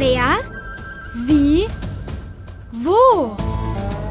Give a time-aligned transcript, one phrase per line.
[0.00, 0.38] Wer?
[1.26, 1.66] Wie?
[2.72, 3.36] Wo?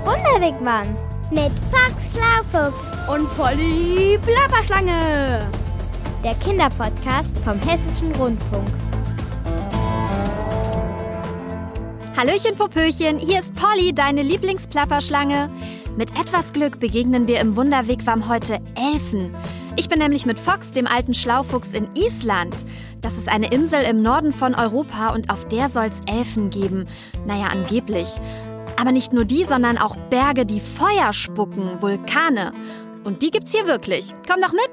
[0.05, 0.95] Wunderwegmann
[1.31, 5.49] mit Fox Schlaufuchs Und Polly Plapperschlange.
[6.23, 8.67] der Kinderpodcast vom Hessischen Rundfunk.
[12.15, 15.49] Hallöchen, Popöchen, hier ist Polly, deine Lieblingsplapperschlange.
[15.97, 19.33] Mit etwas Glück begegnen wir im Wunderwegwam heute Elfen.
[19.75, 22.65] Ich bin nämlich mit Fox, dem alten Schlaufuchs, in Island.
[23.01, 26.85] Das ist eine Insel im Norden von Europa und auf der soll's Elfen geben.
[27.25, 28.07] Naja, angeblich.
[28.79, 32.53] Aber nicht nur die, sondern auch Berge, die Feuer spucken, Vulkane.
[33.03, 34.13] Und die gibt's hier wirklich.
[34.27, 34.71] Komm doch mit!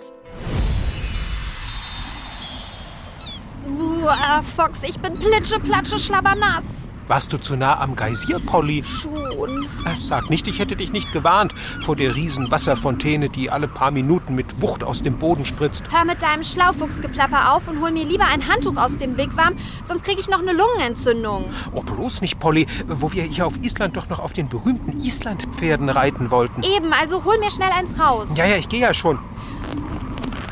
[3.78, 6.65] Uah, Fox, ich bin plitsche, platsche, schlabbernass.
[7.09, 8.83] Warst du zu nah am Geysir, Polly?
[8.83, 9.69] Schon.
[9.84, 13.92] Äh, Sag nicht, ich hätte dich nicht gewarnt vor der riesen Wasserfontäne, die alle paar
[13.92, 15.84] Minuten mit Wucht aus dem Boden spritzt.
[15.91, 20.02] Hör mit deinem Schlaufuchsgeplapper auf und hol mir lieber ein Handtuch aus dem Wigwam, sonst
[20.05, 21.45] kriege ich noch eine Lungenentzündung.
[21.73, 25.88] Oh, bloß nicht, Polly, wo wir hier auf Island doch noch auf den berühmten Islandpferden
[25.88, 26.64] reiten wollten.
[26.64, 28.31] Eben, also hol mir schnell eins raus.
[28.34, 29.20] Ja, ja, ich gehe ja schon.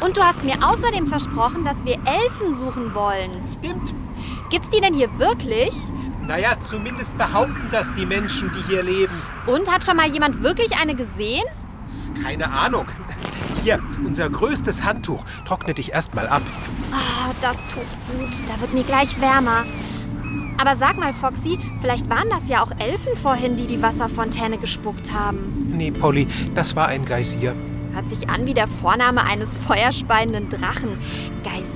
[0.05, 3.31] Und du hast mir außerdem versprochen, dass wir Elfen suchen wollen.
[3.59, 3.93] Stimmt.
[4.51, 5.73] Gibt's die denn hier wirklich?
[6.27, 9.15] Naja, zumindest behaupten das die Menschen, die hier leben.
[9.47, 11.45] Und hat schon mal jemand wirklich eine gesehen?
[12.23, 12.87] Keine Ahnung.
[13.63, 15.25] Hier, unser größtes Handtuch.
[15.47, 16.43] Trockne dich erst mal ab.
[16.93, 18.49] Ah, das tut gut.
[18.49, 19.65] Da wird mir gleich wärmer.
[20.57, 25.13] Aber sag mal, Foxy, vielleicht waren das ja auch Elfen vorhin, die die Wasserfontäne gespuckt
[25.13, 25.71] haben.
[25.73, 27.55] Nee, Polly, das war ein Geysir.
[27.93, 30.99] Hört sich an wie der Vorname eines feuerspeienden Drachen.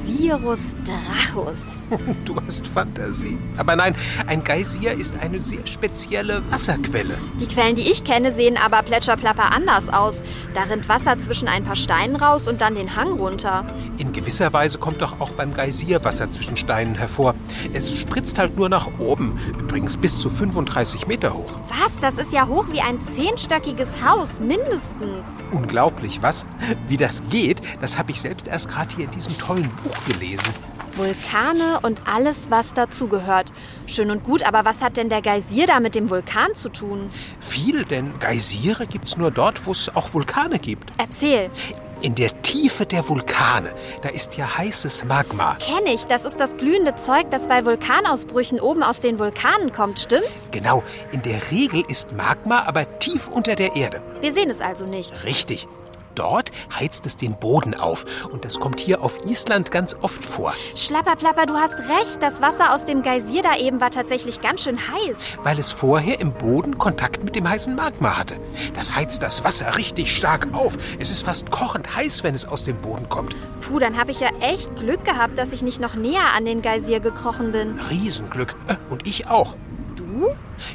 [0.09, 1.59] Geysirus Drachus.
[2.27, 3.39] Du hast Fantasie.
[3.56, 3.95] Aber nein,
[4.27, 7.17] ein Geysir ist eine sehr spezielle Wasserquelle.
[7.41, 10.23] Die Quellen, die ich kenne, sehen aber plätscherplapper anders aus.
[10.55, 13.65] Da rinnt Wasser zwischen ein paar Steinen raus und dann den Hang runter.
[13.97, 17.34] In gewisser Weise kommt doch auch beim Geysir Wasser zwischen Steinen hervor.
[17.72, 19.39] Es spritzt halt nur nach oben.
[19.59, 21.59] Übrigens bis zu 35 Meter hoch.
[21.69, 21.98] Was?
[22.00, 25.27] Das ist ja hoch wie ein zehnstöckiges Haus, mindestens.
[25.50, 26.44] Unglaublich, was?
[26.87, 30.53] Wie das geht, das habe ich selbst erst gerade hier in diesem tollen Buch gelesen.
[30.97, 33.53] Vulkane und alles, was dazugehört.
[33.86, 37.10] Schön und gut, aber was hat denn der Geysir da mit dem Vulkan zu tun?
[37.41, 40.91] Viel, denn Geysire gibt's nur dort, wo es auch Vulkane gibt.
[40.98, 41.50] Erzähl.
[42.00, 45.56] In der Tiefe der Vulkane, da ist ja heißes Magma.
[45.56, 49.98] Kenn ich, das ist das glühende Zeug, das bei Vulkanausbrüchen oben aus den Vulkanen kommt,
[49.98, 50.48] stimmt's?
[50.53, 54.00] Genau, in der Regel ist Magma aber tief unter der Erde.
[54.20, 55.25] Wir sehen es also nicht.
[55.25, 55.66] Richtig.
[56.14, 58.05] Dort heizt es den Boden auf.
[58.31, 60.55] Und das kommt hier auf Island ganz oft vor.
[60.77, 62.21] Schlapperplapper, du hast recht.
[62.21, 65.19] Das Wasser aus dem Geysir da eben war tatsächlich ganz schön heiß.
[65.43, 68.37] Weil es vorher im Boden Kontakt mit dem heißen Magma hatte.
[68.75, 70.77] Das heizt das Wasser richtig stark auf.
[70.99, 73.37] Es ist fast kochend heiß, wenn es aus dem Boden kommt.
[73.61, 76.62] Puh, dann habe ich ja echt Glück gehabt, dass ich nicht noch näher an den
[76.62, 77.79] Geysir gekrochen bin.
[77.91, 78.55] Riesenglück.
[78.69, 79.56] Äh, Und ich auch.
[79.97, 80.29] Du?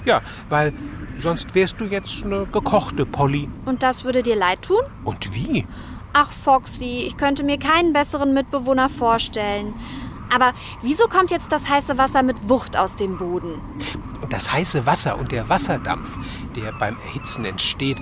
[0.05, 0.73] Ja, weil
[1.17, 3.49] sonst wärst du jetzt eine gekochte Polly.
[3.65, 4.81] Und das würde dir leid tun?
[5.03, 5.65] Und wie?
[6.13, 9.73] Ach, Foxy, ich könnte mir keinen besseren Mitbewohner vorstellen.
[10.33, 13.61] Aber wieso kommt jetzt das heiße Wasser mit Wucht aus dem Boden?
[14.29, 16.17] Das heiße Wasser und der Wasserdampf,
[16.55, 17.97] der beim Erhitzen entsteht,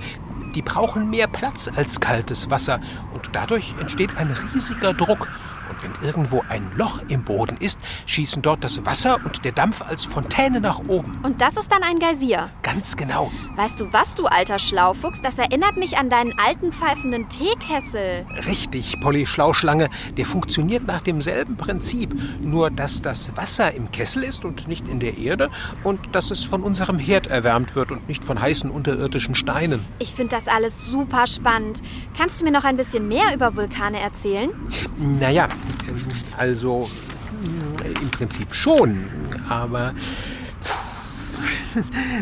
[0.54, 2.80] die brauchen mehr Platz als kaltes Wasser
[3.14, 5.28] und dadurch entsteht ein riesiger Druck.
[5.72, 9.80] Und wenn irgendwo ein Loch im Boden ist, schießen dort das Wasser und der Dampf
[9.82, 11.18] als Fontäne nach oben.
[11.22, 12.50] Und das ist dann ein Geysir.
[12.62, 13.30] Ganz genau.
[13.56, 15.20] Weißt du was, du alter Schlaufuchs?
[15.22, 18.26] Das erinnert mich an deinen alten pfeifenden Teekessel.
[18.46, 22.14] Richtig, Polly Schlauschlange, der funktioniert nach demselben Prinzip.
[22.42, 25.48] Nur, dass das Wasser im Kessel ist und nicht in der Erde
[25.84, 29.86] und dass es von unserem Herd erwärmt wird und nicht von heißen unterirdischen Steinen.
[29.98, 31.80] Ich finde das alles super spannend.
[32.16, 34.50] Kannst du mir noch ein bisschen mehr über Vulkane erzählen?
[35.20, 35.48] Naja,
[36.36, 36.88] also
[37.42, 39.08] mm, im Prinzip schon,
[39.48, 39.94] aber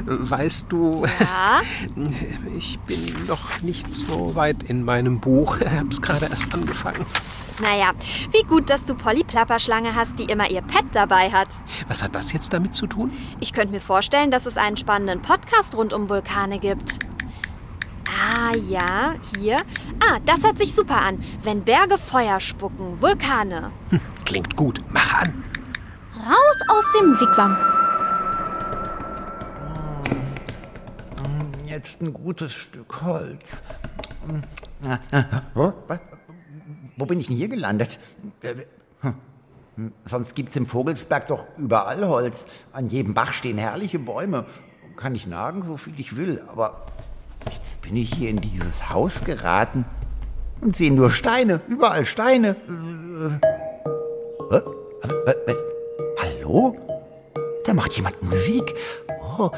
[0.06, 1.60] weißt du, Ja?
[2.56, 5.59] ich bin noch nicht so weit in meinem Buch.
[5.60, 7.04] Ich hab's gerade erst angefangen.
[7.60, 7.93] Naja,
[8.32, 11.48] wie gut, dass du Polly Plapperschlange hast, die immer ihr Pet dabei hat.
[11.88, 13.13] Was hat das jetzt damit zu tun?
[13.41, 17.01] Ich könnte mir vorstellen, dass es einen spannenden Podcast rund um Vulkane gibt.
[18.10, 19.59] Ah ja, hier.
[20.01, 21.22] Ah, das hört sich super an.
[21.42, 23.71] Wenn Berge Feuer spucken, Vulkane.
[23.91, 24.83] Hm, klingt gut.
[24.91, 25.45] Mach an.
[26.16, 27.57] Raus aus dem Wigwam.
[31.66, 33.62] Jetzt ein gutes Stück Holz.
[35.54, 36.01] Was?
[36.97, 37.98] Wo bin ich denn hier gelandet?
[38.42, 38.54] Äh,
[39.77, 42.45] hm, Sonst gibt's im Vogelsberg doch überall Holz.
[42.72, 44.47] An jedem Bach stehen herrliche Bäume.
[44.97, 46.42] Kann ich nagen, so viel ich will.
[46.48, 46.86] Aber
[47.53, 49.84] jetzt bin ich hier in dieses Haus geraten
[50.60, 51.60] und sehe nur Steine.
[51.69, 52.57] Überall Steine.
[54.51, 54.63] Äh, äh?
[55.47, 55.57] Was?
[56.22, 56.77] Hallo?
[57.71, 58.75] da macht jemand Musik.
[59.39, 59.51] Oh,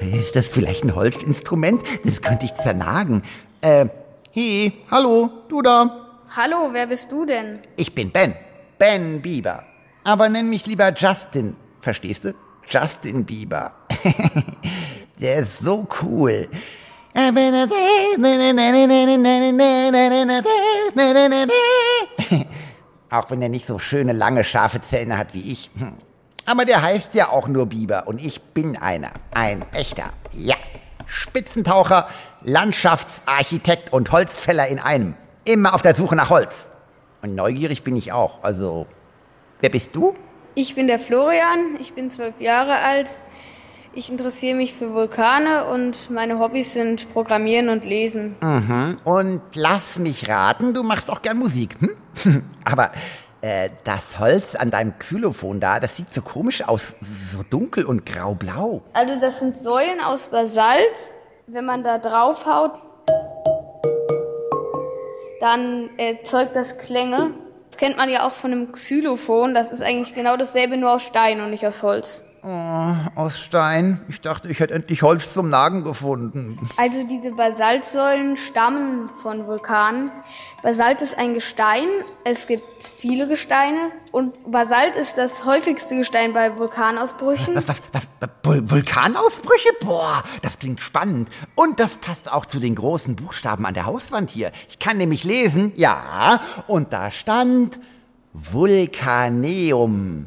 [0.00, 1.82] ist das vielleicht ein Holzinstrument?
[2.04, 3.22] Das könnte ich zernagen.
[3.60, 3.86] Äh,
[4.30, 6.22] hey, hallo, du da?
[6.36, 7.58] Hallo, wer bist du denn?
[7.76, 8.34] Ich bin Ben.
[8.78, 9.64] Ben Bieber.
[10.04, 11.56] Aber nenn mich lieber Justin.
[11.80, 12.34] Verstehst du?
[12.68, 13.72] Justin Bieber.
[15.18, 16.48] Der ist so cool.
[23.10, 25.70] Auch wenn er nicht so schöne, lange, scharfe Zähne hat wie ich.
[26.46, 29.10] Aber der heißt ja auch nur Biber und ich bin einer.
[29.34, 30.12] Ein echter.
[30.32, 30.56] Ja.
[31.06, 32.08] Spitzentaucher,
[32.42, 35.14] Landschaftsarchitekt und Holzfäller in einem.
[35.44, 36.70] Immer auf der Suche nach Holz.
[37.22, 38.42] Und neugierig bin ich auch.
[38.42, 38.86] Also,
[39.60, 40.14] wer bist du?
[40.54, 43.18] Ich bin der Florian, ich bin zwölf Jahre alt.
[43.92, 48.36] Ich interessiere mich für Vulkane und meine Hobbys sind Programmieren und Lesen.
[48.40, 48.98] Mhm.
[49.02, 51.76] Und lass mich raten, du machst auch gern Musik.
[52.22, 52.44] Hm?
[52.64, 52.92] Aber
[53.40, 58.06] äh, das Holz an deinem Xylophon da, das sieht so komisch aus, so dunkel und
[58.06, 58.82] graublau.
[58.92, 61.10] Also das sind Säulen aus Basalt.
[61.48, 62.74] Wenn man da draufhaut,
[65.40, 67.32] dann erzeugt das Klänge.
[67.70, 69.52] Das kennt man ja auch von einem Xylophon.
[69.52, 72.24] Das ist eigentlich genau dasselbe, nur aus Stein und nicht aus Holz.
[72.42, 74.00] Oh, aus Stein.
[74.08, 76.56] Ich dachte, ich hätte endlich Holz zum Nagen gefunden.
[76.78, 80.10] Also diese Basaltsäulen stammen von Vulkanen.
[80.62, 81.86] Basalt ist ein Gestein.
[82.24, 83.90] Es gibt viele Gesteine.
[84.12, 87.56] Und Basalt ist das häufigste Gestein bei Vulkanausbrüchen.
[87.56, 89.68] Was, was, was, Vulkanausbrüche?
[89.80, 91.28] Boah, das klingt spannend.
[91.54, 94.50] Und das passt auch zu den großen Buchstaben an der Hauswand hier.
[94.68, 97.78] Ich kann nämlich lesen, ja, und da stand
[98.32, 100.26] Vulkaneum.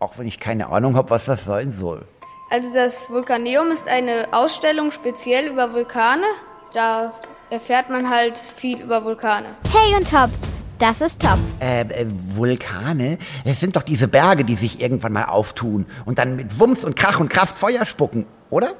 [0.00, 2.06] Auch wenn ich keine Ahnung habe, was das sein soll.
[2.48, 6.24] Also das Vulkaneum ist eine Ausstellung speziell über Vulkane.
[6.72, 7.12] Da
[7.50, 9.48] erfährt man halt viel über Vulkane.
[9.70, 10.30] Hey und Top,
[10.78, 11.38] das ist Top.
[11.60, 13.18] Äh, äh, Vulkane?
[13.44, 16.96] Es sind doch diese Berge, die sich irgendwann mal auftun und dann mit Wumms und
[16.96, 18.72] Krach und Kraft Feuer spucken, oder?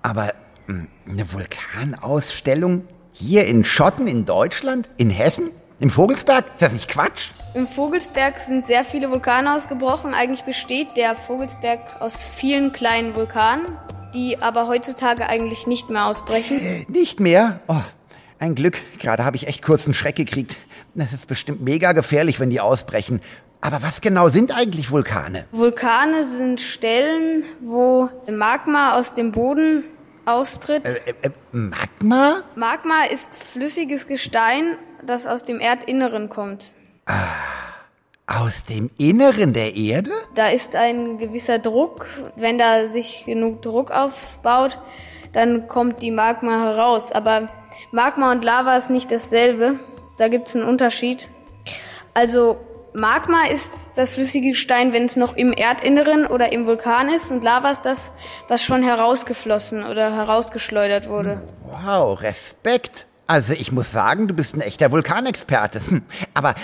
[0.00, 0.32] Aber
[0.66, 4.88] mh, eine Vulkanausstellung hier in Schotten in Deutschland?
[4.96, 5.50] In Hessen?
[5.84, 6.46] Im Vogelsberg?
[6.54, 7.28] Ist das nicht Quatsch?
[7.52, 10.14] Im Vogelsberg sind sehr viele Vulkane ausgebrochen.
[10.14, 13.66] Eigentlich besteht der Vogelsberg aus vielen kleinen Vulkanen,
[14.14, 16.86] die aber heutzutage eigentlich nicht mehr ausbrechen.
[16.88, 17.60] Nicht mehr?
[17.66, 17.82] Oh,
[18.38, 18.78] ein Glück.
[18.98, 20.56] Gerade habe ich echt kurz einen Schreck gekriegt.
[20.94, 23.20] Das ist bestimmt mega gefährlich, wenn die ausbrechen.
[23.60, 25.44] Aber was genau sind eigentlich Vulkane?
[25.52, 29.84] Vulkane sind Stellen, wo Magma aus dem Boden
[30.24, 30.86] austritt.
[30.86, 32.42] Äh, äh, Magma?
[32.54, 36.72] Magma ist flüssiges Gestein, das aus dem Erdinneren kommt.
[38.26, 40.10] Aus dem Inneren der Erde?
[40.34, 42.06] Da ist ein gewisser Druck.
[42.36, 44.78] Wenn da sich genug Druck aufbaut,
[45.32, 47.12] dann kommt die Magma heraus.
[47.12, 47.48] Aber
[47.92, 49.78] Magma und Lava ist nicht dasselbe.
[50.16, 51.28] Da gibt es einen Unterschied.
[52.14, 52.56] Also
[52.96, 57.42] Magma ist das flüssige Gestein, wenn es noch im Erdinneren oder im Vulkan ist und
[57.42, 58.12] Lava ist das,
[58.46, 61.42] was schon herausgeflossen oder herausgeschleudert wurde.
[61.62, 63.06] Wow, Respekt.
[63.26, 65.80] Also ich muss sagen, du bist ein echter Vulkanexperte.
[65.86, 66.02] Hm,
[66.34, 66.54] Aber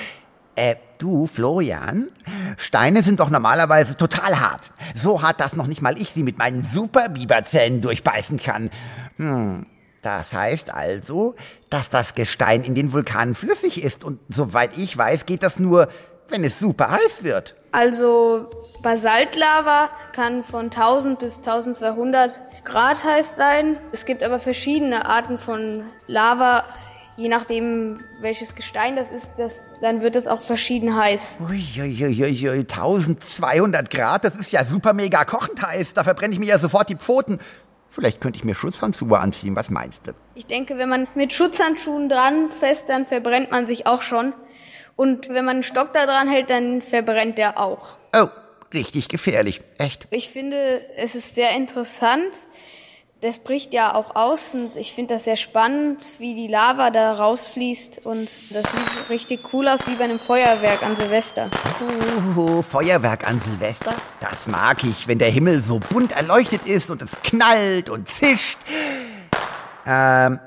[0.56, 2.08] äh, du, Florian,
[2.56, 4.70] Steine sind doch normalerweise total hart.
[4.94, 8.70] So hart, dass noch nicht mal ich sie mit meinen Super-Biberzähnen durchbeißen kann.
[9.16, 9.66] Hm.
[10.02, 11.34] Das heißt also,
[11.68, 15.88] dass das Gestein in den Vulkanen flüssig ist und soweit ich weiß, geht das nur,
[16.30, 17.54] wenn es super heiß wird.
[17.72, 18.48] Also
[18.82, 23.78] Basaltlava kann von 1000 bis 1200 Grad heiß sein.
[23.92, 26.64] Es gibt aber verschiedene Arten von Lava.
[27.16, 31.38] Je nachdem, welches Gestein das ist, das, dann wird es auch verschieden heiß.
[31.48, 35.92] Uiuiuiui, 1200 Grad, das ist ja super mega kochend heiß.
[35.92, 37.38] Da verbrenne ich mir ja sofort die Pfoten.
[37.88, 40.12] Vielleicht könnte ich mir Schutzhandschuhe anziehen, was meinst du?
[40.34, 44.32] Ich denke, wenn man mit Schutzhandschuhen dran fest, dann verbrennt man sich auch schon.
[44.96, 47.94] Und wenn man einen Stock da dran hält, dann verbrennt der auch.
[48.14, 48.28] Oh,
[48.72, 49.62] richtig gefährlich.
[49.78, 50.06] Echt?
[50.10, 52.34] Ich finde, es ist sehr interessant.
[53.22, 57.12] Das bricht ja auch aus und ich finde das sehr spannend, wie die Lava da
[57.12, 61.50] rausfließt und das sieht richtig cool aus wie bei einem Feuerwerk an Silvester.
[62.34, 63.92] Oh, Feuerwerk an Silvester?
[64.20, 68.56] Das mag ich, wenn der Himmel so bunt erleuchtet ist und es knallt und zischt.
[69.84, 70.40] Ähm,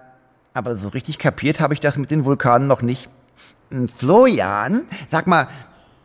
[0.56, 3.08] aber so richtig kapiert habe ich das mit den Vulkanen noch nicht.
[3.88, 5.48] Florian, sag mal,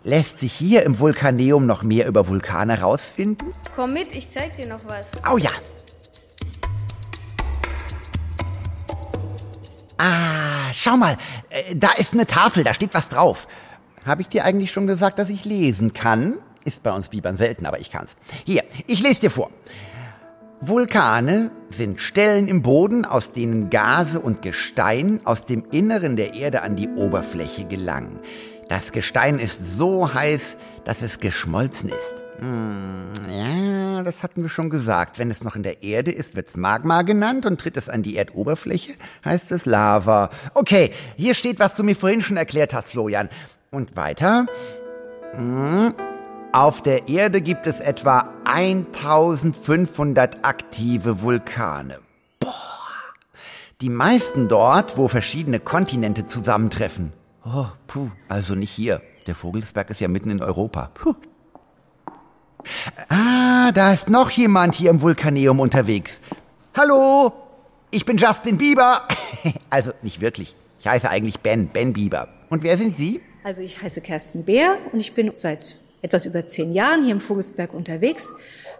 [0.02, 3.52] lässt sich hier im Vulkaneum noch mehr über Vulkane rausfinden?
[3.76, 5.10] Komm mit, ich zeig dir noch was.
[5.30, 5.50] Oh ja.
[9.98, 11.16] Ah, schau mal,
[11.50, 13.48] äh, da ist eine Tafel, da steht was drauf.
[14.06, 16.38] Habe ich dir eigentlich schon gesagt, dass ich lesen kann?
[16.64, 18.16] Ist bei uns Bibern selten, aber ich kann's.
[18.44, 19.50] Hier, ich lese dir vor.
[20.60, 26.62] Vulkane sind Stellen im Boden, aus denen Gase und Gestein aus dem Inneren der Erde
[26.62, 28.18] an die Oberfläche gelangen.
[28.68, 32.12] Das Gestein ist so heiß, dass es geschmolzen ist.
[32.40, 35.18] Hm, ja, das hatten wir schon gesagt.
[35.18, 38.16] Wenn es noch in der Erde ist, wird's Magma genannt und tritt es an die
[38.16, 40.30] Erdoberfläche, heißt es Lava.
[40.54, 43.28] Okay, hier steht, was du mir vorhin schon erklärt hast, Florian.
[43.70, 44.46] Und weiter?
[45.34, 45.94] Hm.
[46.52, 51.98] Auf der Erde gibt es etwa 1500 aktive Vulkane.
[52.40, 52.54] Boah.
[53.82, 57.12] Die meisten dort, wo verschiedene Kontinente zusammentreffen.
[57.44, 59.02] Oh, puh, also nicht hier.
[59.26, 60.90] Der Vogelsberg ist ja mitten in Europa.
[60.94, 61.16] Puh.
[63.10, 66.18] Ah, da ist noch jemand hier im Vulkaneum unterwegs.
[66.74, 67.30] Hallo,
[67.90, 69.06] ich bin Justin Bieber.
[69.70, 70.56] also nicht wirklich.
[70.80, 72.28] Ich heiße eigentlich Ben, Ben Bieber.
[72.48, 73.20] Und wer sind Sie?
[73.44, 77.20] Also ich heiße Kerstin Beer und ich bin seit etwas über zehn Jahren hier im
[77.20, 78.34] Vogelsberg unterwegs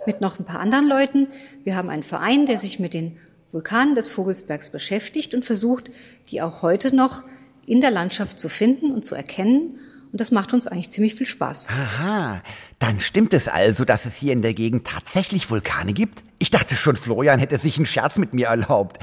[0.07, 1.29] mit noch ein paar anderen Leuten.
[1.65, 3.17] Wir haben einen Verein, der sich mit den
[3.53, 5.91] Vulkanen des Vogelsbergs beschäftigt und versucht,
[6.29, 7.25] die auch heute noch
[7.67, 9.79] in der Landschaft zu finden und zu erkennen.
[10.11, 11.69] Und das macht uns eigentlich ziemlich viel Spaß.
[11.69, 12.43] Aha,
[12.79, 16.23] dann stimmt es also, dass es hier in der Gegend tatsächlich Vulkane gibt?
[16.39, 18.99] Ich dachte schon, Florian hätte sich einen Scherz mit mir erlaubt.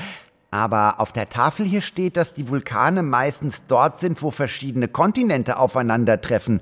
[0.50, 5.58] Aber auf der Tafel hier steht, dass die Vulkane meistens dort sind, wo verschiedene Kontinente
[5.58, 6.62] aufeinandertreffen.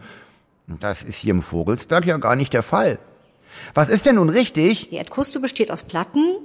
[0.80, 3.00] Das ist hier im Vogelsberg ja gar nicht der Fall.
[3.74, 4.90] Was ist denn nun richtig?
[4.90, 6.38] Die Erdkruste besteht aus Platten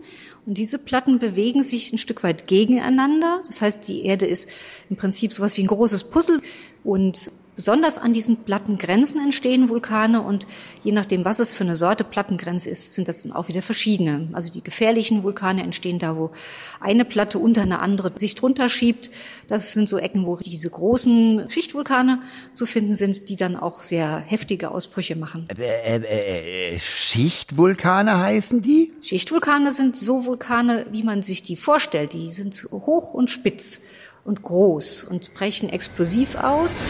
[0.47, 3.43] und diese Platten bewegen sich ein Stück weit gegeneinander.
[3.47, 4.49] Das heißt, die Erde ist
[4.91, 6.41] im Prinzip sowas wie ein großes Puzzle
[6.89, 10.47] und Besonders an diesen Plattengrenzen entstehen Vulkane und
[10.85, 14.29] je nachdem, was es für eine Sorte Plattengrenze ist, sind das dann auch wieder verschiedene.
[14.33, 16.31] Also die gefährlichen Vulkane entstehen da, wo
[16.79, 19.11] eine Platte unter eine andere sich drunter schiebt.
[19.49, 22.21] Das sind so Ecken, wo diese großen Schichtvulkane
[22.53, 25.49] zu finden sind, die dann auch sehr heftige Ausbrüche machen.
[25.59, 28.93] Äh, äh, äh, Schichtvulkane heißen die?
[29.03, 32.13] Schichtvulkane sind so Vulkane, wie man sich die vorstellt.
[32.13, 33.83] Die sind hoch und spitz
[34.29, 36.85] und groß und brechen explosiv aus.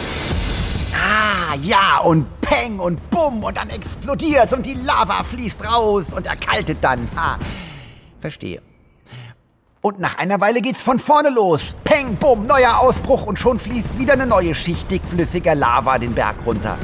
[0.93, 6.27] Ah, ja, und Peng und Bumm und dann explodiert's und die Lava fließt raus und
[6.27, 7.07] erkaltet dann.
[7.15, 7.39] Ha,
[8.19, 8.61] verstehe.
[9.81, 11.75] Und nach einer Weile geht's von vorne los.
[11.85, 16.35] Peng, bumm, neuer Ausbruch und schon fließt wieder eine neue Schicht dickflüssiger Lava den Berg
[16.45, 16.77] runter.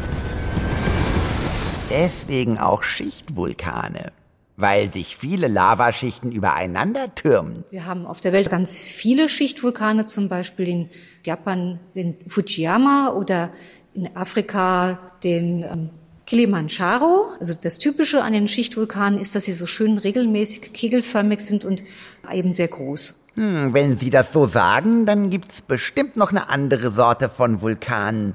[1.89, 4.13] Deswegen auch Schichtvulkane
[4.57, 7.63] weil sich viele Lavaschichten übereinander türmen.
[7.71, 10.89] Wir haben auf der Welt ganz viele Schichtvulkane, zum Beispiel in
[11.23, 13.51] Japan den Fujiyama oder
[13.93, 15.89] in Afrika den ähm,
[16.25, 17.31] Kilimanjaro.
[17.39, 21.83] Also das Typische an den Schichtvulkanen ist, dass sie so schön regelmäßig kegelförmig sind und
[22.31, 23.25] eben sehr groß.
[23.35, 28.33] Hm, wenn Sie das so sagen, dann gibt's bestimmt noch eine andere Sorte von Vulkanen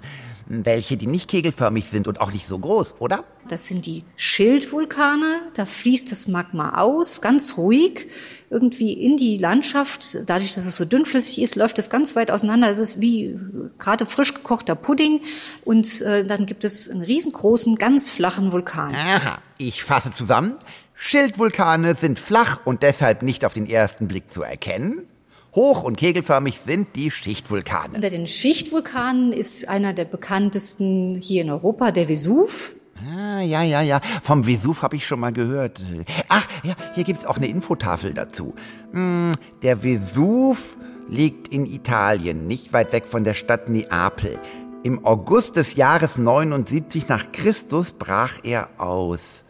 [0.51, 3.25] welche, die nicht kegelförmig sind und auch nicht so groß, oder?
[3.49, 5.41] Das sind die Schildvulkane.
[5.55, 8.09] Da fließt das Magma aus, ganz ruhig,
[8.51, 10.19] irgendwie in die Landschaft.
[10.27, 12.69] Dadurch, dass es so dünnflüssig ist, läuft es ganz weit auseinander.
[12.69, 13.39] Es ist wie
[13.79, 15.21] gerade frisch gekochter Pudding.
[15.65, 18.95] Und äh, dann gibt es einen riesengroßen, ganz flachen Vulkan.
[18.95, 20.57] Aha, ich fasse zusammen.
[20.95, 25.07] Schildvulkane sind flach und deshalb nicht auf den ersten Blick zu erkennen.
[25.55, 27.95] Hoch- und kegelförmig sind die Schichtvulkane.
[27.95, 32.75] Unter den Schichtvulkanen ist einer der bekanntesten hier in Europa der Vesuv.
[33.09, 34.01] Ah, ja, ja, ja.
[34.23, 35.83] Vom Vesuv habe ich schon mal gehört.
[36.29, 38.55] Ach, ja, hier gibt's auch eine Infotafel dazu.
[38.93, 40.77] Hm, der Vesuv
[41.09, 44.39] liegt in Italien, nicht weit weg von der Stadt Neapel.
[44.83, 49.43] Im August des Jahres 79 nach Christus brach er aus.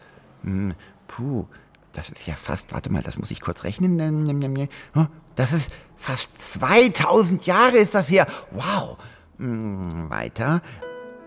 [0.42, 0.73] Hm,
[1.07, 1.47] puh,
[1.92, 3.97] das ist ja fast, warte mal, das muss ich kurz rechnen.
[5.37, 8.27] Das ist fast 2000 Jahre ist das her.
[8.51, 8.97] Wow.
[9.39, 10.63] Hm, weiter.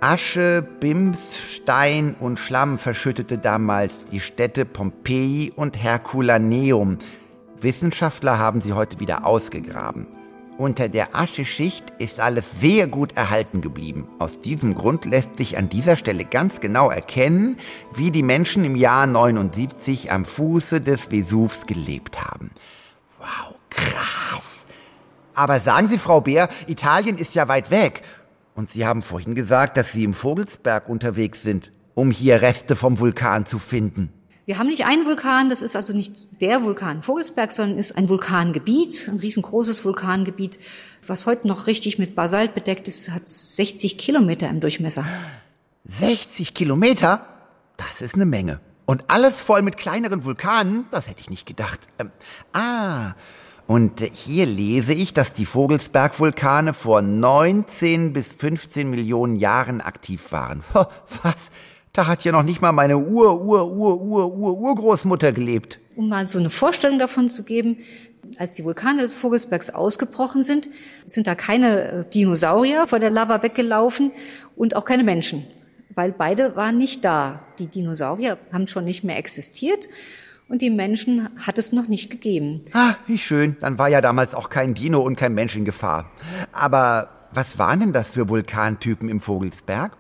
[0.01, 6.98] Asche, Bims, Stein und Schlamm verschüttete damals die Städte Pompeji und Herculaneum.
[7.60, 10.07] Wissenschaftler haben sie heute wieder ausgegraben.
[10.57, 14.07] Unter der Ascheschicht ist alles sehr gut erhalten geblieben.
[14.19, 17.57] Aus diesem Grund lässt sich an dieser Stelle ganz genau erkennen,
[17.95, 22.51] wie die Menschen im Jahr 79 am Fuße des Vesuvs gelebt haben.
[23.19, 23.52] Wow.
[25.35, 28.03] Aber sagen Sie, Frau Bär, Italien ist ja weit weg.
[28.55, 32.99] Und Sie haben vorhin gesagt, dass Sie im Vogelsberg unterwegs sind, um hier Reste vom
[32.99, 34.11] Vulkan zu finden.
[34.45, 38.09] Wir haben nicht einen Vulkan, das ist also nicht der Vulkan Vogelsberg, sondern ist ein
[38.09, 40.59] Vulkangebiet, ein riesengroßes Vulkangebiet,
[41.07, 45.05] was heute noch richtig mit Basalt bedeckt ist, hat 60 Kilometer im Durchmesser.
[45.85, 47.25] 60 Kilometer?
[47.77, 48.59] Das ist eine Menge.
[48.85, 50.87] Und alles voll mit kleineren Vulkanen?
[50.91, 51.79] Das hätte ich nicht gedacht.
[51.97, 52.11] Ähm,
[52.51, 53.13] ah,
[53.73, 60.63] und hier lese ich, dass die Vogelsberg-Vulkane vor 19 bis 15 Millionen Jahren aktiv waren.
[61.23, 61.49] Was?
[61.91, 65.79] Da hat ja noch nicht mal meine Ur, Ur, Ur, Ur, Ur, Urgroßmutter gelebt.
[65.95, 67.77] Um mal so eine Vorstellung davon zu geben,
[68.37, 70.69] als die Vulkane des Vogelsbergs ausgebrochen sind,
[71.07, 74.11] sind da keine äh, Dinosaurier vor der Lava weggelaufen
[74.55, 75.47] und auch keine Menschen.
[75.95, 77.41] weil beide waren nicht da.
[77.57, 79.87] Die Dinosaurier haben schon nicht mehr existiert
[80.47, 82.62] und die Menschen hat es noch nicht gegeben.
[82.73, 83.57] Ah, wie schön.
[83.59, 86.12] Dann war ja damals auch kein Dino und kein Mensch in Gefahr.
[86.51, 89.97] Aber was waren denn das für Vulkantypen im Vogelsberg?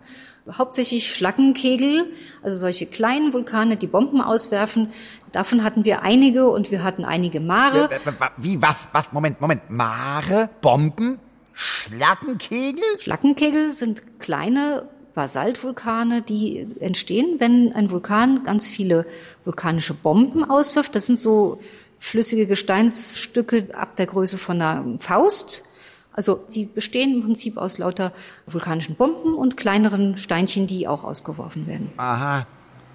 [0.51, 4.89] Hauptsächlich Schlackenkegel, also solche kleinen Vulkane, die Bomben auswerfen.
[5.31, 7.89] Davon hatten wir einige und wir hatten einige Mare.
[7.89, 7.99] Äh,
[8.37, 9.13] Wie, was, was?
[9.13, 9.69] Moment, Moment.
[9.69, 10.49] Mare?
[10.61, 11.19] Bomben?
[11.53, 12.83] Schlackenkegel?
[12.99, 19.05] Schlackenkegel sind kleine Basaltvulkane, die entstehen, wenn ein Vulkan ganz viele
[19.45, 20.95] vulkanische Bomben auswirft.
[20.95, 21.59] Das sind so
[21.99, 25.63] flüssige Gesteinsstücke ab der Größe von einer Faust.
[26.11, 28.11] Also sie bestehen im Prinzip aus lauter
[28.45, 31.91] vulkanischen Bomben und kleineren Steinchen, die auch ausgeworfen werden.
[31.97, 32.45] Aha,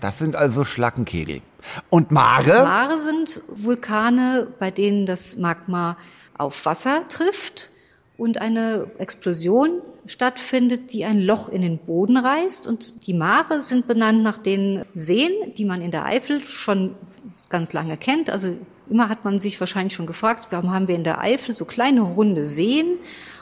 [0.01, 1.41] das sind also Schlackenkegel.
[1.91, 2.63] Und Mare?
[2.63, 5.97] Mare sind Vulkane, bei denen das Magma
[6.37, 7.71] auf Wasser trifft
[8.19, 12.67] und eine Explosion stattfindet, die ein Loch in den Boden reißt.
[12.67, 16.97] Und die Mare sind benannt nach den Seen, die man in der Eifel schon
[17.49, 18.29] ganz lange kennt.
[18.29, 18.57] Also
[18.91, 22.01] immer hat man sich wahrscheinlich schon gefragt, warum haben wir in der Eifel so kleine
[22.01, 22.97] runde Seen?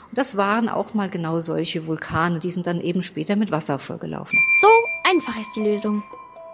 [0.09, 2.39] Und das waren auch mal genau solche Vulkane.
[2.39, 4.37] Die sind dann eben später mit Wasser vollgelaufen.
[4.61, 4.67] So
[5.09, 6.03] einfach ist die Lösung.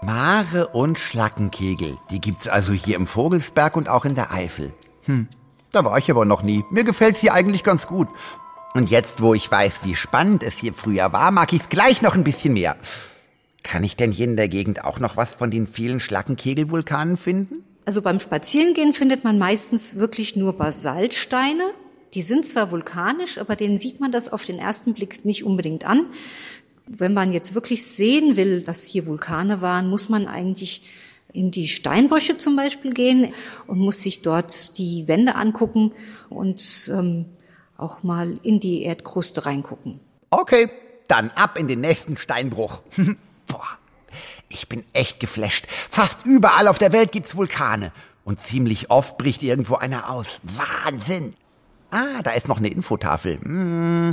[0.01, 1.97] Mare und Schlackenkegel.
[2.09, 4.73] Die gibt's also hier im Vogelsberg und auch in der Eifel.
[5.03, 5.27] Hm,
[5.73, 6.63] da war ich aber noch nie.
[6.69, 8.07] Mir gefällt's hier eigentlich ganz gut.
[8.73, 12.15] Und jetzt, wo ich weiß, wie spannend es hier früher war, mag ich's gleich noch
[12.15, 12.77] ein bisschen mehr.
[13.63, 17.63] Kann ich denn hier in der Gegend auch noch was von den vielen Schlackenkegelvulkanen finden?
[17.85, 21.63] Also beim Spazierengehen findet man meistens wirklich nur Basaltsteine.
[22.13, 25.85] Die sind zwar vulkanisch, aber denen sieht man das auf den ersten Blick nicht unbedingt
[25.85, 26.05] an.
[26.85, 30.83] Wenn man jetzt wirklich sehen will, dass hier Vulkane waren, muss man eigentlich
[31.33, 33.33] in die Steinbrüche zum Beispiel gehen
[33.67, 35.91] und muss sich dort die Wände angucken
[36.29, 37.25] und ähm,
[37.75, 39.99] auch mal in die Erdkruste reingucken.
[40.29, 40.69] Okay,
[41.07, 42.81] dann ab in den nächsten Steinbruch.
[43.47, 43.67] Boah,
[44.49, 45.65] ich bin echt geflasht.
[45.89, 47.91] Fast überall auf der Welt gibt's Vulkane.
[48.23, 50.39] Und ziemlich oft bricht irgendwo einer aus.
[50.43, 51.33] Wahnsinn.
[51.91, 53.39] Ah, da ist noch eine Infotafel.
[53.41, 54.09] Hm.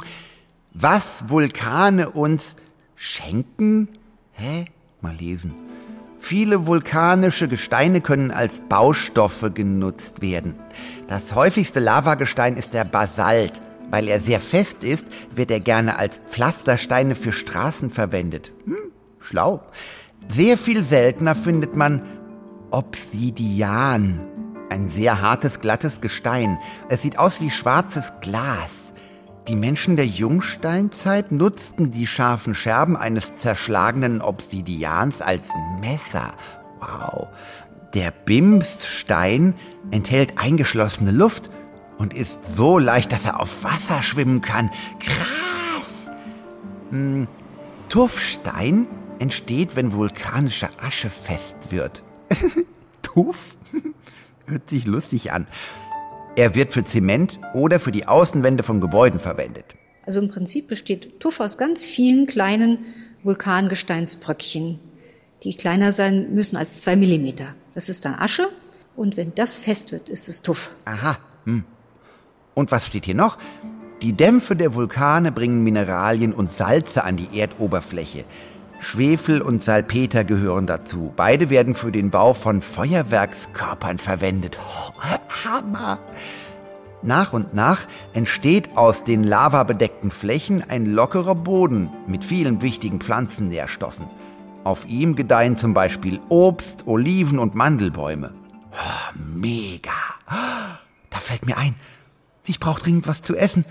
[0.72, 2.56] Was Vulkane uns
[2.96, 3.88] schenken?
[4.32, 4.66] Hä?
[5.00, 5.69] Mal lesen.
[6.20, 10.54] Viele vulkanische Gesteine können als Baustoffe genutzt werden.
[11.08, 13.60] Das häufigste Lavagestein ist der Basalt.
[13.90, 18.52] Weil er sehr fest ist, wird er gerne als Pflastersteine für Straßen verwendet.
[18.64, 19.62] Hm, schlau.
[20.32, 22.02] Sehr viel seltener findet man
[22.70, 24.20] Obsidian.
[24.68, 26.58] Ein sehr hartes, glattes Gestein.
[26.88, 28.70] Es sieht aus wie schwarzes Glas.
[29.48, 35.50] Die Menschen der Jungsteinzeit nutzten die scharfen Scherben eines zerschlagenen Obsidians als
[35.80, 36.34] Messer.
[36.78, 37.28] Wow.
[37.94, 39.54] Der Bimsstein
[39.90, 41.50] enthält eingeschlossene Luft
[41.98, 44.70] und ist so leicht, dass er auf Wasser schwimmen kann.
[45.00, 46.08] Krass!
[46.90, 47.26] Hm,
[47.88, 48.86] Tuffstein
[49.18, 52.02] entsteht, wenn vulkanische Asche fest wird.
[53.02, 53.56] Tuff?
[54.46, 55.46] Hört sich lustig an.
[56.40, 59.76] Er wird für Zement oder für die Außenwände von Gebäuden verwendet.
[60.06, 62.78] Also im Prinzip besteht Tuff aus ganz vielen kleinen
[63.24, 64.78] Vulkangesteinsbröckchen,
[65.42, 67.54] die kleiner sein müssen als zwei Millimeter.
[67.74, 68.48] Das ist dann Asche
[68.96, 70.70] und wenn das fest wird, ist es Tuff.
[70.86, 71.18] Aha.
[71.44, 71.64] Hm.
[72.54, 73.36] Und was steht hier noch?
[74.00, 78.24] Die Dämpfe der Vulkane bringen Mineralien und Salze an die Erdoberfläche.
[78.80, 81.12] Schwefel und Salpeter gehören dazu.
[81.14, 84.58] Beide werden für den Bau von Feuerwerkskörpern verwendet.
[84.58, 84.92] Oh,
[85.44, 86.00] Hammer!
[87.02, 94.06] Nach und nach entsteht aus den lavabedeckten Flächen ein lockerer Boden mit vielen wichtigen Pflanzennährstoffen.
[94.64, 98.32] Auf ihm gedeihen zum Beispiel Obst, Oliven und Mandelbäume.
[98.72, 99.90] Oh, mega!
[101.10, 101.74] Da fällt mir ein,
[102.44, 103.64] ich brauche dringend was zu essen.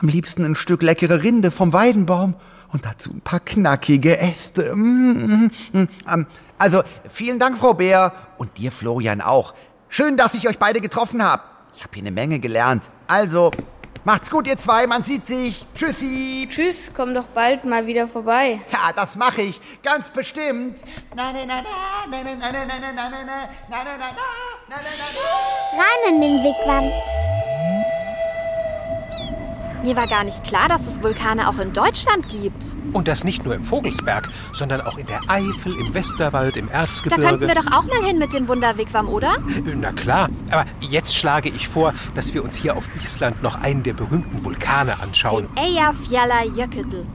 [0.00, 2.34] Am liebsten ein Stück leckere Rinde vom Weidenbaum
[2.72, 4.74] und dazu ein paar knackige Äste.
[4.74, 6.26] Mm, mm, mm.
[6.58, 8.12] Also, vielen Dank, Frau Bär.
[8.38, 9.54] Und dir, Florian, auch.
[9.88, 11.42] Schön, dass ich euch beide getroffen habe.
[11.74, 12.84] Ich habe hier eine Menge gelernt.
[13.06, 13.50] Also,
[14.04, 14.86] macht's gut, ihr zwei.
[14.86, 15.66] Man sieht sich.
[15.74, 16.48] Tschüssi.
[16.50, 18.60] Tschüss, komm doch bald mal wieder vorbei.
[18.72, 19.60] Ja, das mache ich.
[19.82, 20.82] Ganz bestimmt.
[21.14, 21.62] Na, na, na,
[22.10, 22.16] na,
[29.82, 32.76] Mir war gar nicht klar, dass es Vulkane auch in Deutschland gibt.
[32.92, 36.80] Und das nicht nur im Vogelsberg, sondern auch in der Eifel, im Westerwald, im Da
[36.80, 37.22] Erzgebirge.
[37.22, 39.38] könnten wir doch auch mal hin mit dem Wunderwigwam, oder?
[39.64, 43.82] Na klar, aber jetzt schlage ich vor, dass wir uns hier auf Island noch einen
[43.82, 45.48] der berühmten Vulkane anschauen.
[45.56, 47.06] Den Eyjafjallajökull.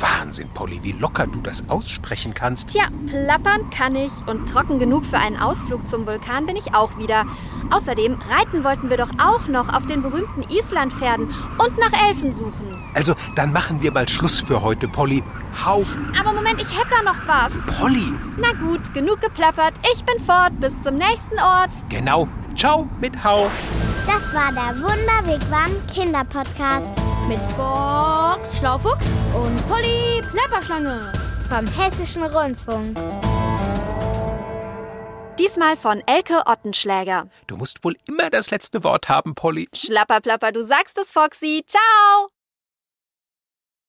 [0.00, 2.68] Wahnsinn, Polly, wie locker du das aussprechen kannst.
[2.68, 6.98] Tja, plappern kann ich und trocken genug für einen Ausflug zum Vulkan bin ich auch
[6.98, 7.24] wieder.
[7.70, 11.26] Außerdem reiten wollten wir doch auch noch auf den berühmten Islandpferden
[11.58, 12.82] und nach Elfen suchen.
[12.94, 15.22] Also, dann machen wir mal Schluss für heute, Polly.
[15.64, 15.84] Hau,
[16.18, 17.52] Aber Moment, ich hätte da noch was.
[17.78, 18.12] Polly.
[18.36, 19.74] Na gut, genug geplappert.
[19.92, 20.58] Ich bin fort.
[20.60, 21.70] Bis zum nächsten Ort.
[21.88, 22.28] Genau.
[22.56, 23.50] Ciao mit Hau.
[24.06, 31.12] Das war der Wunderwegwam Kinderpodcast Mit Box Schlaufuchs und Polly Plapperschlange.
[31.50, 32.98] vom Hessischen Rundfunk.
[35.38, 37.28] Diesmal von Elke Ottenschläger.
[37.46, 39.68] Du musst wohl immer das letzte Wort haben, Polly.
[39.74, 41.64] Schlapperplapper, du sagst es, Foxy.
[41.66, 42.28] Ciao.